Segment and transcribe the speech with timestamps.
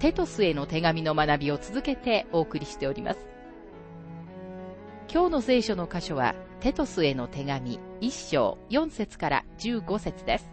[0.00, 3.18] テトスへの手紙の学びを続けてお送りしております。
[5.12, 10.48] 今日の聖書の箇所は、テトスへの手紙1章4節から15節です。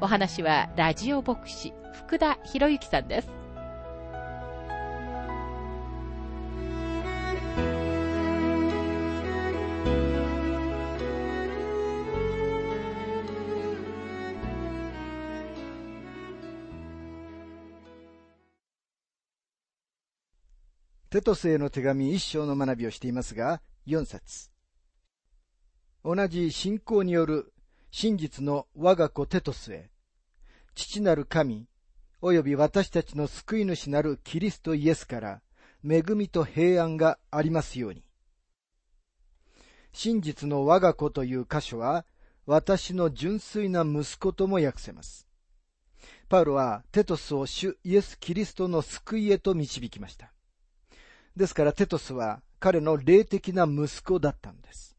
[0.00, 3.41] お話は、ラジオ牧師、福田博之さんです。
[21.12, 24.48] テトスへの手紙一章の学びをしていますが、4節
[26.02, 27.52] 同じ信仰による
[27.90, 29.90] 真実の我が子テトスへ、
[30.74, 31.68] 父なる神、
[32.22, 35.42] 及び私たちの救い主なるキリストイエスから、
[35.86, 38.02] 恵みと平安がありますように。
[39.92, 42.06] 真実の我が子という箇所は、
[42.46, 45.28] 私の純粋な息子とも訳せます。
[46.30, 50.32] パウロはテトスを主イエス・キリストの救いへと導きました。
[51.36, 54.96] ですからテトスは彼の霊的な息子だったんです。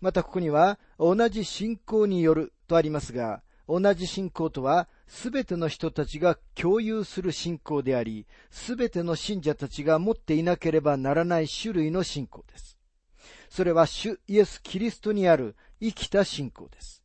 [0.00, 12.76] またここには同じ信仰によるとありますが、同じ信仰とはすべての人たちが共有する信仰であり、すべての信者たちが持っていなければならない種類の信仰です。
[13.48, 17.02] それは主イエス・キリストにある生きた信仰です。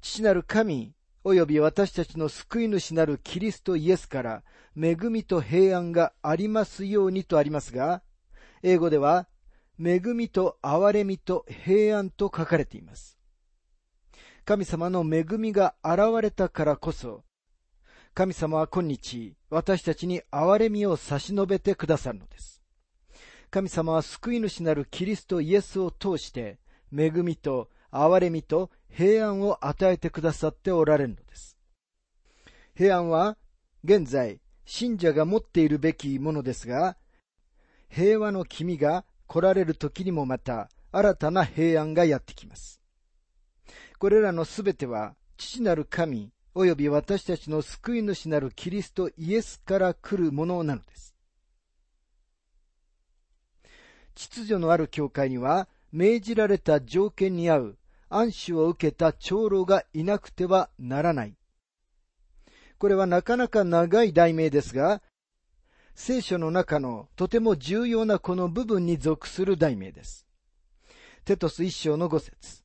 [0.00, 0.94] 父なる神
[1.24, 4.42] 及び私たちの救い主なるキリストイエスから
[4.76, 8.02] 恵みと平安がありますようにとありますが、
[8.62, 9.28] 英語では
[9.78, 13.18] 恵みと憐れみと平安と書かれています。
[14.44, 17.22] 神様の恵みが現れたからこそ、
[18.14, 22.62] 神様は今日私たちに憐れみを差し伸べてくださるのです。
[23.50, 26.58] 神様は救い主なるキリストイエスを通して
[26.96, 31.56] 恵みと憐れみと平安を与えてくださっておられるのです。
[32.74, 33.36] 平安は
[33.84, 36.96] 現在信者が持っているべきものですが、
[37.88, 42.80] 平和の君が来られる時にもまた新たな平安がやってきます。
[43.98, 51.14] これらのすべては父なる神及び私たちの救い主なるキリストイエスから来るものなのです。
[54.14, 57.78] 秩序のある教会には命じられた条件に合う
[58.14, 61.34] 安守を受けた長老がいなくてはならない
[62.82, 65.02] これはなかなか長い題名ですが、
[65.94, 70.26] 聖書の中のとても重要なこの部分に属する題名です。
[71.24, 72.64] テトス一章の五節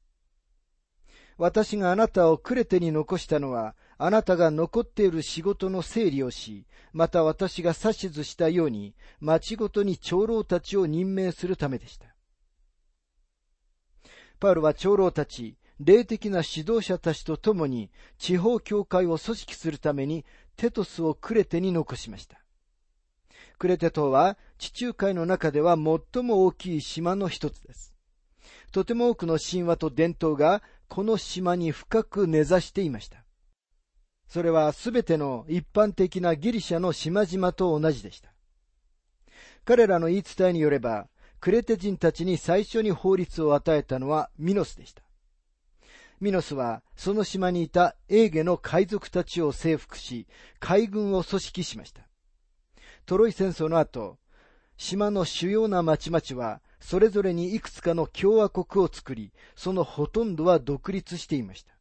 [1.37, 12.16] 私があなたをクレテに残したのは、あなたが残っている仕事の整理をし、また私が指図したように、町ごとに長老たちを任命するためでした。
[14.39, 20.25] パウロは長老たち、霊的な指導者たちと共に地方教会を組織するために
[20.55, 22.39] テトスをクレテに残しました。
[23.59, 27.93] クレテ島は地中海の中では最も大きい島の一つです。
[28.71, 33.23] とても多くの神話と伝統がこの島に深く根ざしていました。
[34.27, 38.33] それはすべての一般的なギリシャの島々と同じでした。
[39.63, 41.07] 彼らの言い伝えによれば、
[41.39, 45.03] クレテ人たちに最初に法律を与えたのはミノスでした。
[46.19, 50.27] ミノスはその島にいたエーゲの海賊たちを征服し、
[50.59, 52.01] 海軍を組織しました。
[53.05, 54.17] トロイ戦争の後、
[54.77, 61.73] 島の主要な町々はそれぞれにいくつかの共和国を作り、そのほとんどは独立していました。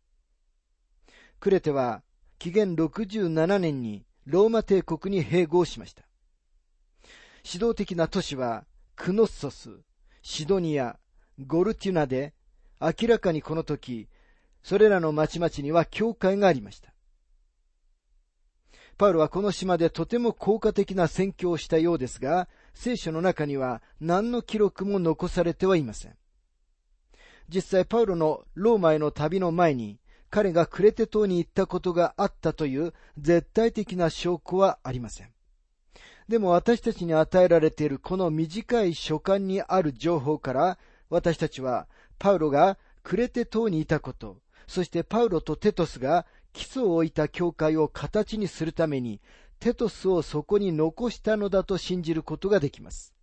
[1.40, 2.02] クレテは
[2.38, 6.02] 紀元67年にローマ帝国に併合しました。
[7.44, 8.64] 指導的な都市は
[8.96, 9.70] クノッソス、
[10.22, 10.98] シドニア、
[11.46, 12.34] ゴルテュナで
[12.80, 14.08] 明らかにこの時
[14.62, 16.92] それらの町々には教会がありました。
[18.98, 26.16] パウロはこの島でとても効果的な宣教をしたようですが、聖書の中には何の記録も残されてはいません。
[27.48, 30.00] 実際パウロのローマへの旅の前に、
[30.30, 35.35] 彼がクレテ島に行ったことがあったという絶対的な証拠はありません。
[36.28, 40.78] でも私たちに与えられているこの短い書簡にある情報から、
[41.08, 41.86] 私たちは
[42.18, 49.20] パウロがクレテ島にいたこと、そしてパウロとテトスが基礎を置いた教会を形にするために、
[49.60, 53.14] テトスをそこに残したのだと信じることができます。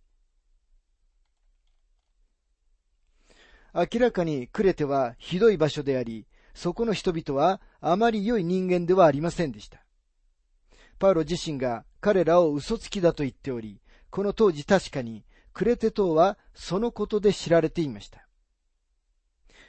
[3.74, 9.83] 明らかにクレテはひどい場所であり、そこの人々はあまり良い人間ではありませんでした。
[10.98, 13.80] パウロ自身が彼らを嘘つきだと言っており、
[14.10, 18.26] この当時確かにクレテ島はそのことで知られていました。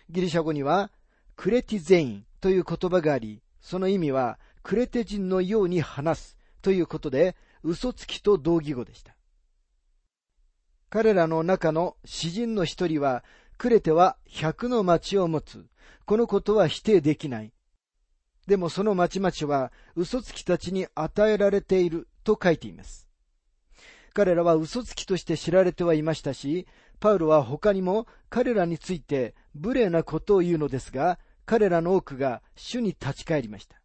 [0.10, 0.92] ギリシャ語には
[1.36, 9.16] クレティゼインという言葉があり、その意味はクレテ人のように話すということで嘘つきと同義語でした。
[10.90, 13.24] 彼らの中の詩人の一人は
[13.58, 15.66] クレテは百の町を持つ。
[16.06, 17.52] このことは否定できない。
[18.48, 23.08] でもその町々は嘘つきたちに与えられていると書いています。
[24.14, 26.68] 彼らは嘘つきとして知られてはいましたし、
[27.00, 33.82] パウロは他にも彼らについて無礼なことを言うのですが、彼らの多くが主に立ち返りました。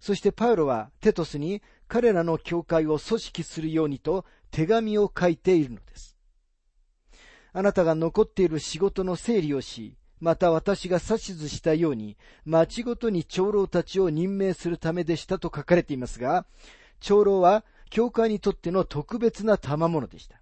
[0.00, 6.16] そしてパウロはテトスに彼らの教会を組織するようにと手紙を書いているのです。
[7.52, 16.46] あなたが残っている仕事の整理をし、また私が指図したように、町ごとに長老たちを任命するためでしたと書かれていますが、
[17.00, 20.40] 長老は教会にとっての特別な賜物でした。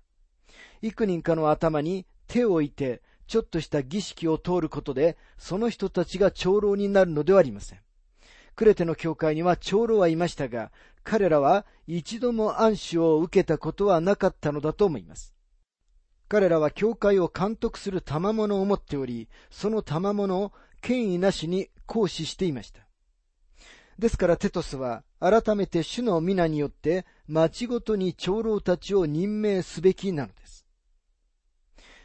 [0.83, 7.79] 幾人かの頭に手を置いて、ちょっとした儀式を通ることで、その人たちが長老になるのではありません。
[8.57, 10.73] クレテの教会には長老はいましたが、
[11.05, 15.35] 彼らは一度も暗守を受けたことはなかったのだと思います。
[16.31, 22.83] 彼らは教会を監督する賜物を持っており、その賜物を権威なしに行使していました。
[23.99, 30.65] ですからテトスは改めて主の皆によって町ごとに長老たちを任命すべきなのです。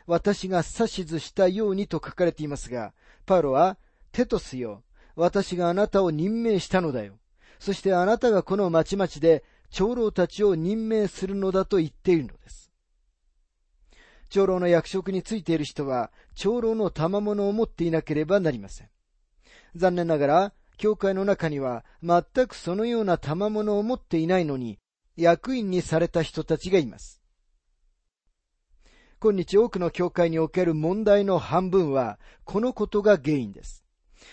[0.07, 2.93] 私が指図したようにと書かれていますが、
[3.27, 3.77] パウロは、
[4.11, 4.81] テトスよ、
[5.15, 7.19] 私があなたを任命したのだよ。
[7.59, 12.65] そしてあなたがこの町々で長老たちを任命するのだと言っているのです。
[14.29, 18.89] 長老の役職についている人は、長老の賜物を持っていなければなりません。
[19.75, 24.79] 残念ながら、教会の中には全くそのような賜物を持っていないのに、
[25.15, 27.21] 役員にされた人たちがいます。
[29.21, 33.83] 今日多くの教会における問題の半分は、このことが原因です。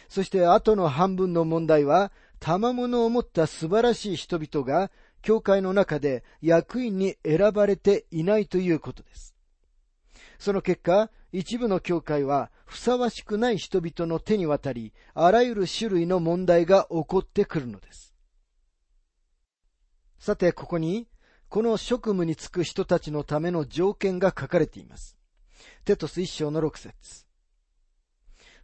[0.09, 4.91] そして後の半分の問題は、賜物を持った素晴らしい人々が、
[5.23, 9.32] 教会の中で役員に選ばれていないということです。
[10.43, 18.13] その結果、一部の教会はふさわしくない人々の手に渡り、あらゆる種類の問題が起こってくるのです。
[20.19, 21.07] さて、ここに、
[21.49, 25.17] この職務に就く人たちのための条件が書かれています。
[25.85, 27.25] テトス一章の六節。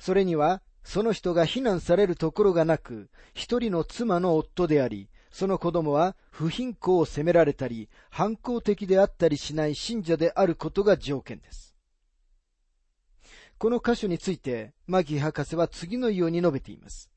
[0.00, 11.67] それには、その人が非難されるところがなく、一人の妻の夫であり、その子供は不貧困を責められたり、反抗的であったりしない信者であることが条件です。
[13.58, 17.10] この箇所について、マギー博士は次のように述べています。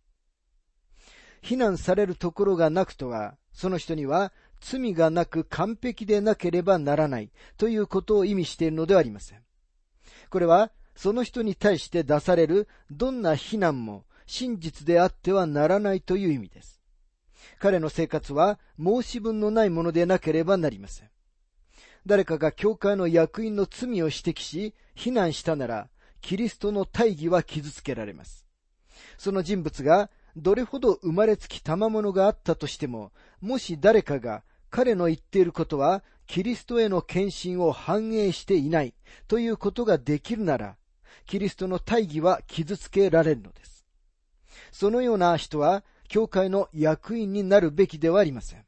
[1.42, 9.44] 非難されるところがなくとは、その人には罪がなく完璧でなければならないということを意味しているのではありません。
[10.30, 16.82] これは、その人に対して出されるどんな非難も真実であってはならないという意味です。
[17.60, 21.10] 彼の生活は申し分のないものでなければなりません。
[22.06, 25.90] 誰かが教会の役員の罪を指摘し、非難したなら、
[26.22, 28.46] キリストの大義は傷つけられます。
[29.18, 33.12] その人物がどれほど生まれつき賜物があったとしても、
[33.42, 38.94] もし誰かが彼の言っていることはキリストへの献身を反映していない
[39.28, 40.78] ということができるなら、
[41.26, 43.86] キリストの大義は傷つけられるのです。
[44.72, 48.66] そのような人は、教会の役員になるべきではありません。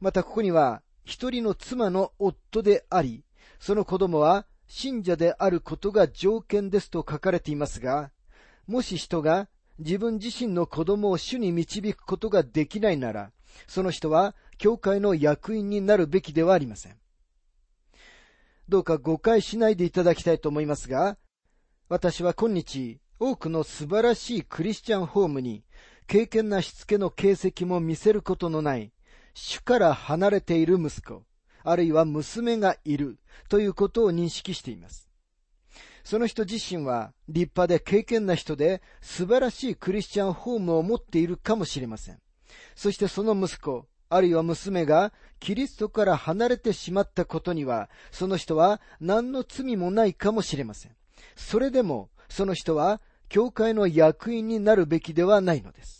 [0.00, 3.24] またここには、一人の妻の夫であり、
[3.58, 8.10] その子供は信者であることが条件ですと書かれていますが、
[8.66, 9.48] もし人が
[9.78, 13.32] 自分自身の子供を主に導くことができないなら、
[13.66, 16.96] その人は教会の役員になるべきではありません。
[18.68, 21.16] どうか誤解しないでいただきたいと思いますが、
[21.88, 25.64] 私は今日多くの素晴らしいクリスチャンホームに
[26.06, 28.92] 経験なしつけの形跡も見せることのない
[29.32, 31.24] 主から離れている息子、
[31.70, 35.08] あるいは娘がいるということを認識しています。
[36.04, 42.18] その人自身は立派で敬虔な人で素晴らしいクリスチャンホームを持っているかもしれません。
[42.74, 50.96] そしてその息子、あるいは娘がキリストから離れてしまったことには、その人は何の罪もないかもしれません。
[51.36, 55.97] それでも、その人は教会の役員になるべきではないのです。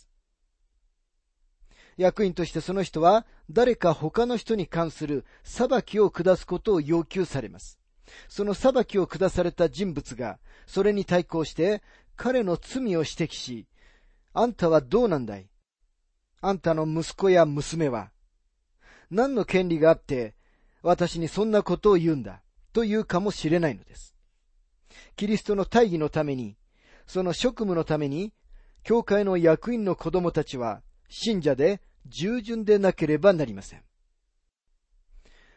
[1.99, 7.77] 役員としてその人は誰か他の人に関する裁きを下すことを要求されます。
[8.29, 11.83] その裁きを下された人物が、それに対抗して
[12.15, 13.67] 彼の罪を指摘し、
[14.33, 15.49] あんたはどうなんだい
[16.39, 18.11] あんたの息子や娘は、
[19.11, 20.35] 何の権利があって
[20.81, 22.41] 私にそんなことを言うんだ？
[22.71, 24.15] と言うかもしれないのです。
[25.17, 26.55] キリストの大義のために、
[27.07, 28.31] その職務のために、
[28.83, 33.83] 教会の役員の子供たちは信者で従順でなければなりません。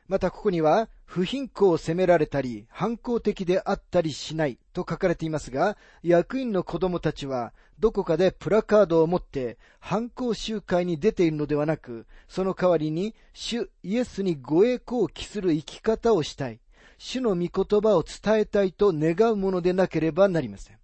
[0.08, 16.60] またここには、不貧困を責められたり、反抗的であったりしないと書かれていますが、役員の子供たちは、どこかでプラカードを持って反抗集会に出ているのではなく、その代わりに、主イエスにご栄光を期する生き方をしたい。
[16.98, 20.78] 主の御言葉を伝えたいと願うものでなければなりません。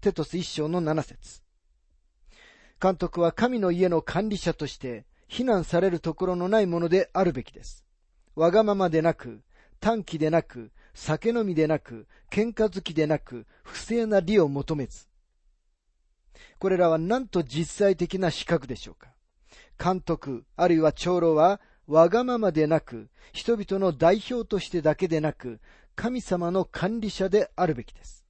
[0.00, 1.42] テトス一章の七節
[2.82, 7.84] 監督は神の家の管理者として非難されるところのないものであるべきです。
[8.34, 9.44] わがままでなく、
[9.78, 15.06] 短気でなく、酒飲みでなく、喧嘩好きでなく、不正な利を求めず。
[16.58, 19.12] これらはなんと実際的な資格でしょうか。
[19.78, 25.60] 監督、あるいは長老は、わがままでなく、人々の代表としてだけでなく、
[25.94, 28.26] 神様の管理者であるべきです。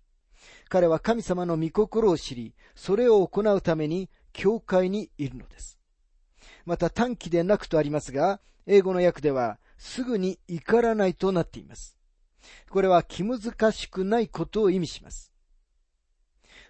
[0.68, 5.78] 彼は神様の御心を知り、それを行うために、教会にいるのです。
[6.64, 11.96] また短期でなくとありますが、英語の訳では、すぐに怒らないとなっています。
[12.70, 15.32] これは気難しくないことを意味します。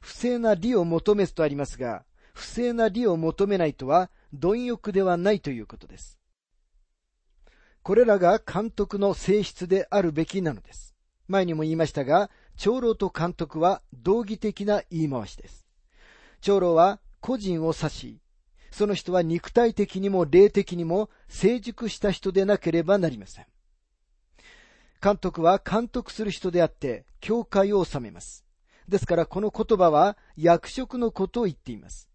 [0.01, 2.05] 不正な利を求めずとありますが、
[2.35, 6.19] 不正な利を求めないとは、貪欲ではないということです。
[7.83, 10.95] これらが監督の性質であるべきなのです。
[11.29, 15.67] 前にも言いましたが、長老と監督は道義的な言い回しです。
[16.41, 18.19] 長老は個人を指し、
[18.73, 23.47] その人は肉体的にも霊的にも成熟した人でなければなりません。
[25.03, 28.45] 監督は監督する人であって、教会を治めます。
[28.89, 32.09] ですからこの言葉は役職のことを言っています。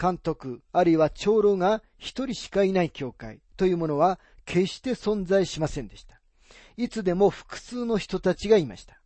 [0.00, 6.20] 監督、あるいは長老が一人しかいない教会というものは決して存在しませんでした。
[6.76, 9.00] いつでも複数の人たちがいました。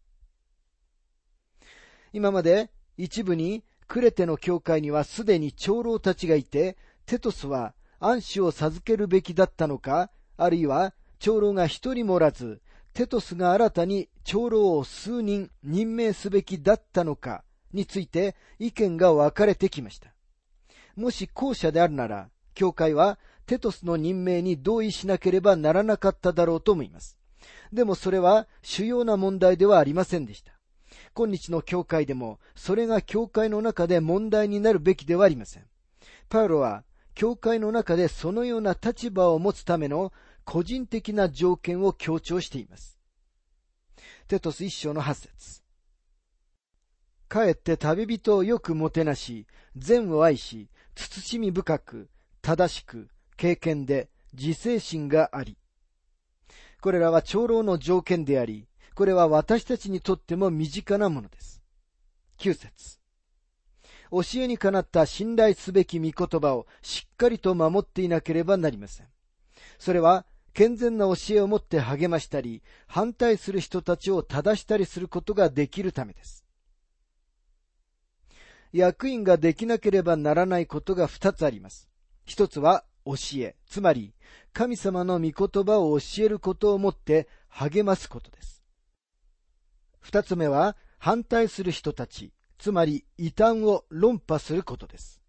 [2.12, 12.62] 今まで一部にクレテの教会にはすでに長老たちがいて、テトスは暗視を授けるべきだったのか、あるいは長老が一人もおらず、
[12.94, 17.44] テトスが新たに長老を数人任命すべきだったのか
[17.74, 20.14] について意見が分かれてきました。
[20.96, 27.18] もし後者であるなら、教会はテトスの任命に同意しなければならなかっただろうと思います。
[27.74, 30.61] でもそれは主要な問題ではありませんでした。
[31.14, 35.66] 今日の教会でも、それが教会の中で問題になるべきではありません。
[36.28, 40.12] パウロは、教会の中でそのような立場を持つための
[40.44, 42.98] 個人的な条件を強調しています。
[44.28, 45.62] テトス一章の八節
[47.28, 52.10] かえって旅人をよくもてなし、善を愛し、慎み深く、
[52.42, 55.56] 正しく、経験で自制心があり。
[56.80, 61.62] これらは長老の条件であり、これは私たちにとっても身近なものです。
[62.38, 62.98] 9節
[64.10, 69.06] 教えにかなった信頼すべき御言葉をしっかりと守っていなければなりません。
[69.78, 76.44] それは健全な教えをもって励ましたり、反対する人たちを正したりすることができるためです。
[78.72, 81.88] 役員ができなければならないことが二つあります。
[82.24, 84.14] 一つは教え、つまり
[84.52, 88.61] 神様の御言葉を教えることをもって励ますことです。
[90.02, 95.20] 二つ目は反対する人たち、つまり異端を論破することです。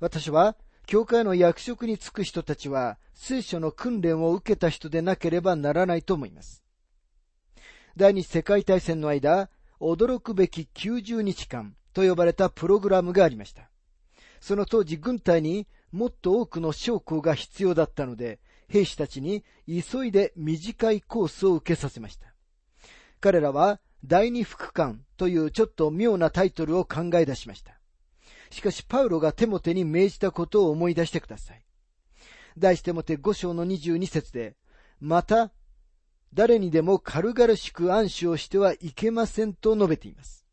[0.00, 6.62] 私は、教会の役職に就く人たちは、聖書の訓練を受けた人でなければならないと思います。
[7.96, 9.48] 第二次世界大戦の間、
[9.80, 13.70] 驚くべき90日間と呼ばれたプログラムがありました。
[14.40, 22.33] その当時軍隊にもっと多くの将校が必要だったので、兵士たちに急いで短いコースを受けさせました。
[23.24, 27.80] 彼らは第二副官というちょっと妙なタイトルを考え出しました。
[28.50, 31.64] しかしパウロがテモテに命じたことを思い出してください。
[32.58, 34.56] 第一テモテ5章の22節で、
[35.00, 35.52] また、
[36.34, 40.44] 誰にでも軽々しく暗視をしてはいけませんと述べています。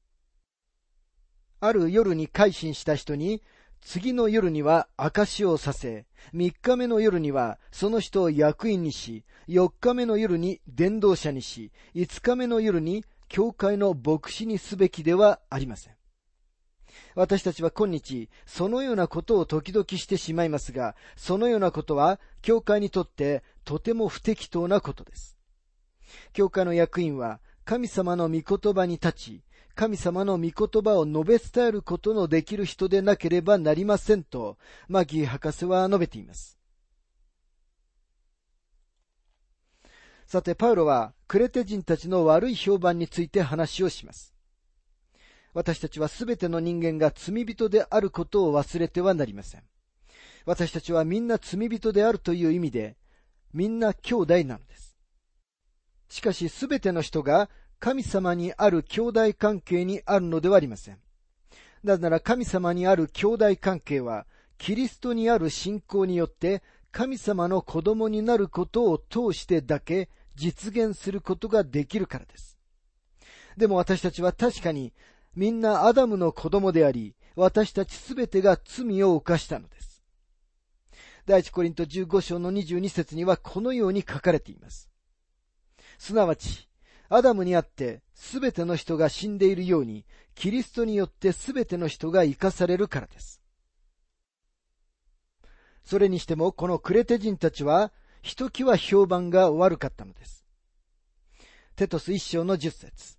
[1.59, 3.43] ある夜に改心した人に、
[3.81, 15.95] 次の夜には証をさせ、三日目の夜にはその人を役員にし、四日目の夜に伝道者にし、五日目の夜に教会の牧師にすべきではありません。
[17.15, 25.37] 私たちは今日、そのようなことを時々してしまいますが、そのようなことは、教会にとってとても不適当なことです。
[26.33, 29.43] 教会の役員は、神様の御言葉に立ち、
[29.75, 36.57] 神様の御言葉を述べ伝えることのできる人でなければなりませんと、マギー博士は述べています。
[40.27, 44.33] さて、パウロは、クレテ人たちの悪い評判について話をします。
[45.53, 49.63] 私たちはすべての人間が罪人であることを忘れてはなりません。
[50.45, 52.95] 私たちはみんな罪人であるという意味で、
[53.53, 54.97] みんな兄弟なのです。
[56.07, 57.49] しかしすべての人が
[57.81, 60.99] 神様にある兄弟関係にあるのではありません。
[61.83, 64.27] なぜなら神様にある兄弟関係は、
[64.59, 66.61] キリストにある信仰によって
[66.91, 72.59] 神様の子供になることを通してだけ実現することができるからです。
[73.57, 74.93] でも私たちは確かに
[75.35, 80.03] みんなアダムの子供であり、私たちすべてが罪を犯したのです。
[81.25, 84.87] 第一コリント15章の22節にはこのように書かれています。
[85.97, 86.67] すなわち、
[87.13, 93.41] アダムにあってすべての人が死んでいるように、キリストによってすべての人が生かされるからです。
[95.83, 97.91] それにしても、このクレテ人たちは、
[98.21, 100.45] ひときわ評判が悪かったのです。
[101.75, 103.17] テトス一章の十節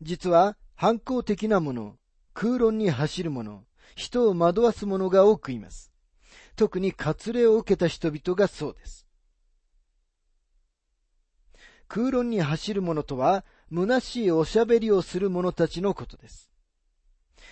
[0.00, 1.96] 実は反抗的なもの、
[2.32, 3.64] 空論に走る者、
[3.96, 5.92] 人を惑わす者が多くいます。
[6.54, 9.08] 特に割礼を受けた人々がそうです。
[11.94, 16.50] 空論に走る者とは、虚しいおしゃべりをする者たちのことです。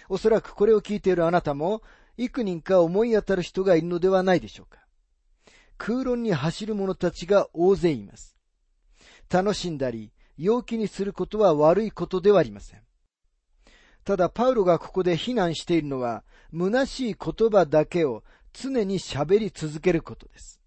[0.09, 1.83] おそらくこれを聞いているあなたも、
[2.17, 4.79] 幾人か思い当たる人がいるのではないでしょうか。
[5.77, 8.35] 空論に走る者たちが大勢います。
[9.29, 12.81] 楽しんだり、陽気にすることは悪いことではありません。
[14.05, 18.25] ただ、パウロがここで非難しているのは、虚しい言葉だけを
[18.55, 20.63] 常に喋り続けることです。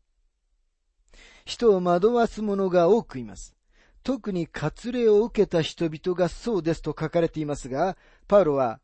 [1.43, 3.55] 人を惑わす者が多くいます。
[4.03, 8.81] 特に割礼を受けた人々がそうですと書かれていますが、パウロは、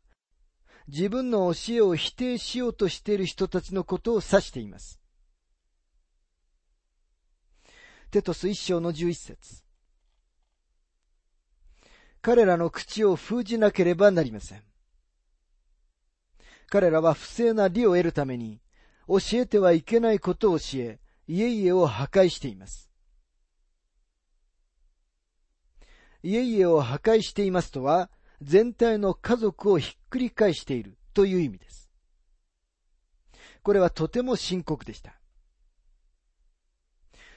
[0.88, 4.98] 自分の教えを否定しようとしている人たちのことを指しています。
[8.10, 9.62] テトス一章の十一節
[12.22, 14.62] 彼らの口を封じなければなりません。
[16.66, 18.60] 彼らは不正な利を得るために、
[19.06, 22.89] 教えてはいけないことを教え、家々を破壊しています。
[26.22, 28.10] 家々を破壊していますとは、
[28.42, 31.90] 全体の家族をひっくり返しているという意味です。
[33.62, 35.20] これはとても深刻でした。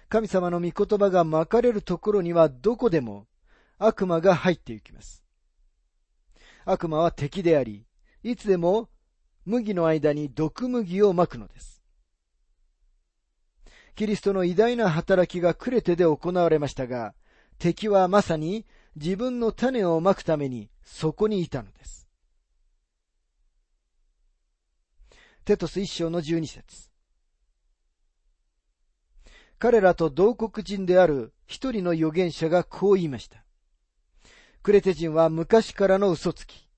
[0.10, 3.28] 神様の御言葉がまかれるところにはどこでも
[3.80, 5.24] 悪魔が入っていきます。
[6.66, 7.86] 悪魔は敵であり、
[8.22, 8.90] いつでも
[9.46, 11.84] 麦の間に毒麦をまくのです。
[13.96, 17.14] キリストの偉大な働きがクレテで行われましたが、
[17.60, 22.08] 敵はまさに自分の種をまくためにそこにいたのです。
[25.46, 26.90] テトス一章の十二節
[29.60, 33.44] 彼らと同国人である一人の預言者がこう言いました。
[34.62, 36.70] クレテ人は昔からの嘘つき、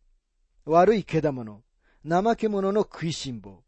[0.66, 1.62] 悪いけだ者、
[2.08, 3.64] 怠け者の食いしん坊。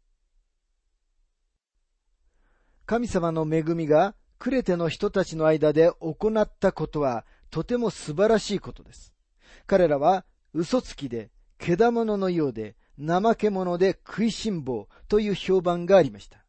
[2.86, 9.14] 神様の恵みがクレテの人たちの間で行ったことはとても素晴らしいことです。
[9.66, 16.44] 彼らは嘘つきで、けだ者のようで、怠け者で食いしん坊という評判がありました。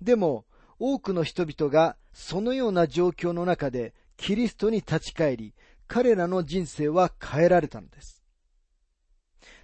[0.00, 0.46] でも、
[0.78, 5.54] 多くの人々がそのような状況の中でキリストに立ち返り、
[5.86, 8.24] 彼らの人生は変えられたのです。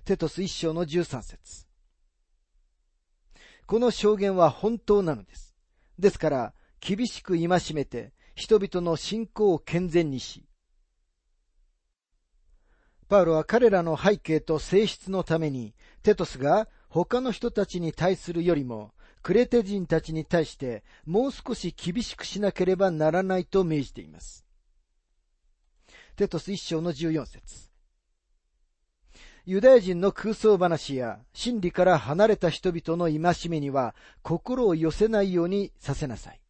[0.05, 1.67] テトス一章の十三節
[3.67, 5.57] この証言は本当なのです。
[5.99, 10.47] ですから、厳しく戒めて、人々の信仰を健全にし、
[13.09, 18.93] パウロは彼らの背景と性質のために、テトスが他の人たちに対するよりも、
[19.23, 24.45] クレテ人たちに対してもう少し厳しくしなければならないと命じています。
[26.15, 27.71] テトス一章の十四節
[29.45, 36.41] ユダヤ人の空想話や真理から離れた人々の戒めには心を寄せないようにさせなさい。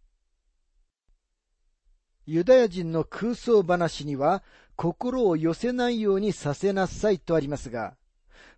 [2.27, 4.43] ユダヤ人の空想話には
[4.77, 7.97] 心を寄せないようにさせなさいとありますが、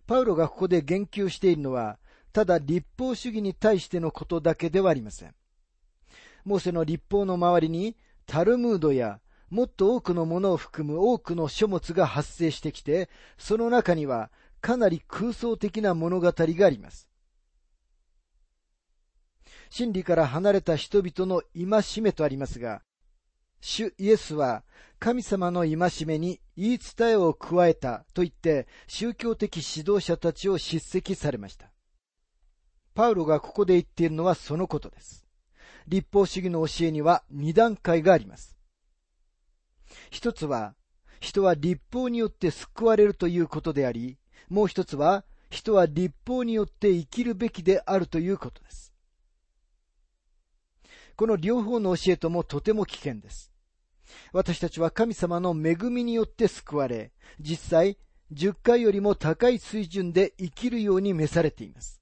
[0.05, 1.97] パウロがここで言及しているのは、
[2.33, 5.33] ただ立法主義に対してのことだけではありません。
[6.45, 14.29] モーセの立法の周りにタルムードやもっと多くのものを含む多くの書物が発生してきて、その中には
[14.61, 17.07] かなり空想的な物語があります。
[19.69, 22.81] 真理から離れた人々の戒めとありますが、
[23.61, 24.63] 主イエスは
[24.99, 31.71] 神様の戒めに言い伝えを加えたと言って宗教的指導者たちを叱責されました。
[32.93, 35.25] パウロがここで言っているのはそのことです。
[35.87, 38.57] 立法主義の教えには二段階があります。
[40.11, 40.75] 一つは、
[41.19, 44.17] 人は立法によって救われるということであり、
[44.49, 48.88] もう一つは、人は立法によって生きるべきであるということです。
[51.19, 53.51] この両方の教えともとても危険です。
[54.31, 57.97] 私たちは神様の恵みによって救われ、実際、
[58.31, 62.01] 10回よりも高い水準で生きるように召されています。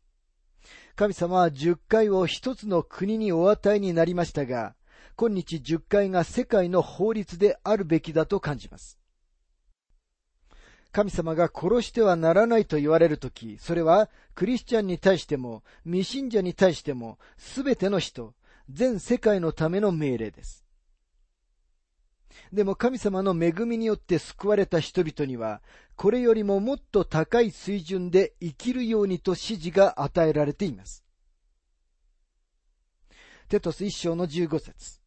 [0.95, 4.75] 神様は10回を一つの国にお与えになりましたが、
[5.15, 8.99] 今日10回が世界の法律であるべきだと感じます。
[10.91, 18.35] 神様が殺してはならないと言われるとき、それはクリスチャンに対しても、未信者に対しても、すべての人、
[18.69, 20.65] 全世界のための命令です。
[22.51, 25.61] でも神様の恵みによって救われた人々には、
[25.95, 31.03] これよりももっと高い水準で生きるようにと指示が与えられています。
[33.49, 34.99] テトス一章の十五節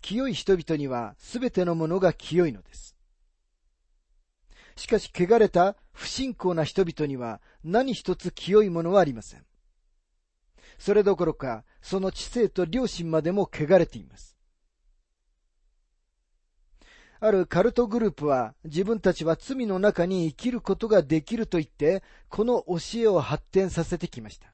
[0.00, 2.96] 清い人々にはすべてのものが清いのです。
[4.76, 9.44] しかし、汚れた不信仰な人々には何一つ清いものはありません。
[10.78, 14.36] それどころか、その知性と良心までも汚れています。
[17.20, 24.52] あるカルトグループは自分たちは罪の中に生きることができると言って、この教えを発展させてきました。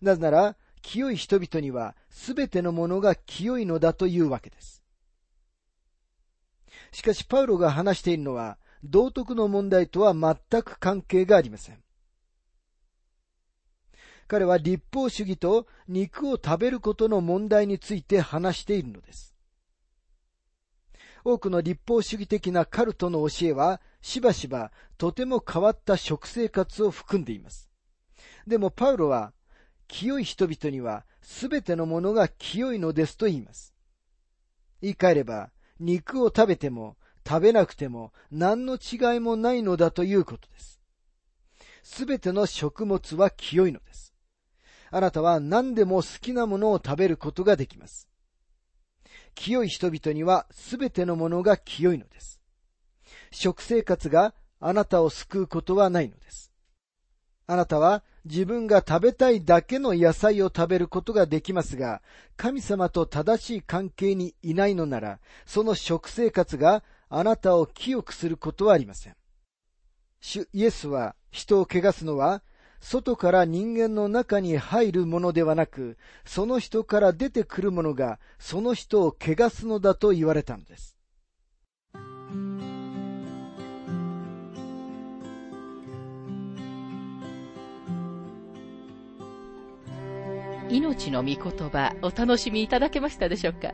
[0.00, 4.82] なぜなら、清い人々には全てのものが清いのだというわけです。
[6.90, 11.81] しかし、パウロが話しているのは、道徳の問題とは全く関係がありません。
[14.32, 19.36] 彼は立法主義と肉を食べることの問題について話しているのです。
[21.22, 27.68] 多くの立法主義的なカルトの教えは、しばしばとても変わった食生活を含んでいます。
[28.46, 29.34] でもパウロは
[29.86, 33.74] 清い人々にはすべてのものが清いのですと言います。
[34.80, 36.96] 言い換えれば、肉を食べても
[37.28, 40.80] 食べなくても何の違いもないのだということです。
[41.82, 44.11] すべての食物は清いのです。
[44.92, 48.08] あなたは何でも好きなものを食べることができます。
[49.34, 52.40] 清い人々にはすべてのものが清いのです。
[53.30, 56.52] 食生活があなたを救うことはないのです。
[57.46, 62.02] あなたは自分が食べたいだけの野菜を食べることができますが、
[62.36, 69.16] 神様と正しい関係にいないのなら、その食生活があなたを清くすることはありません。
[70.20, 72.42] 主イエスは人を汚すのは、
[72.84, 80.98] 外から人間の中に入るものではなく、その人から出てくるものがその人を汚すのだと言われたのです。
[90.68, 93.72] 命の御言葉お楽しみいただけましたでしょうか？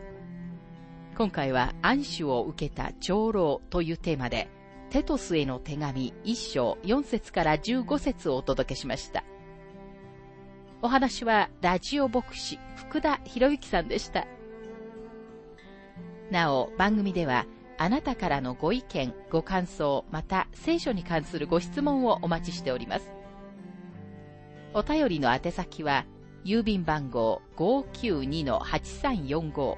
[1.16, 4.48] 今回は暗守を受けた長老というテーマで、
[4.90, 9.22] テトスへの手紙1章4節から15節をお届けしました。
[10.80, 14.26] お話はラジオ牧師福田博之さんでした。
[16.30, 17.44] なお、番組では
[17.76, 23.12] あなたからのご意見、ご感想、また聖書に関するご質問をお待ちしております。
[24.72, 26.06] お便りの宛先は、
[26.44, 29.76] 郵便番号592-8345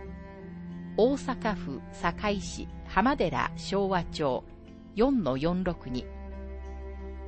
[0.96, 4.44] 大阪府堺市浜寺昭和町
[4.96, 6.04] 4-462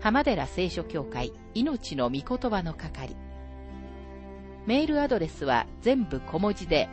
[0.01, 3.17] 浜寺聖書協会命の御言葉の係
[4.67, 6.89] メールアドレスは全部小文字で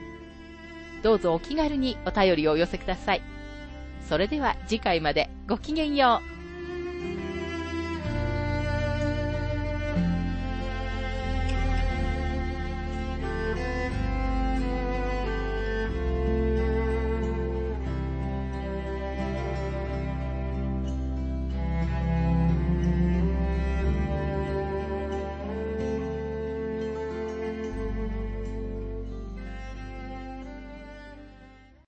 [1.02, 3.22] どうぞお気軽にお便りをお寄せください。
[4.08, 6.37] それでは次回までごきげんよう。